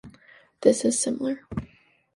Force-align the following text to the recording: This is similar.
This 0.61 0.83
is 0.83 0.99
similar. 0.99 1.45